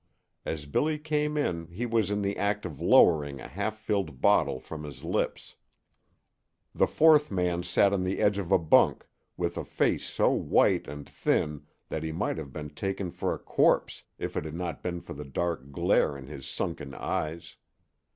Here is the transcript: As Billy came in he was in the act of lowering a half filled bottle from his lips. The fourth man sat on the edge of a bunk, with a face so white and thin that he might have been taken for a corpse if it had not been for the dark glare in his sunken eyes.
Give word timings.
As 0.47 0.65
Billy 0.65 0.97
came 0.97 1.37
in 1.37 1.67
he 1.67 1.85
was 1.85 2.09
in 2.09 2.23
the 2.23 2.35
act 2.35 2.65
of 2.65 2.81
lowering 2.81 3.39
a 3.39 3.47
half 3.47 3.75
filled 3.77 4.19
bottle 4.19 4.59
from 4.59 4.83
his 4.83 5.03
lips. 5.03 5.57
The 6.73 6.87
fourth 6.87 7.29
man 7.29 7.61
sat 7.61 7.93
on 7.93 8.01
the 8.01 8.19
edge 8.19 8.39
of 8.39 8.51
a 8.51 8.57
bunk, 8.57 9.05
with 9.37 9.59
a 9.59 9.63
face 9.63 10.09
so 10.09 10.31
white 10.31 10.87
and 10.87 11.07
thin 11.07 11.67
that 11.89 12.01
he 12.01 12.11
might 12.11 12.39
have 12.39 12.51
been 12.51 12.71
taken 12.71 13.11
for 13.11 13.31
a 13.31 13.37
corpse 13.37 14.01
if 14.17 14.35
it 14.35 14.43
had 14.43 14.55
not 14.55 14.81
been 14.81 15.01
for 15.01 15.13
the 15.13 15.23
dark 15.23 15.71
glare 15.71 16.17
in 16.17 16.25
his 16.25 16.47
sunken 16.47 16.95
eyes. 16.95 17.57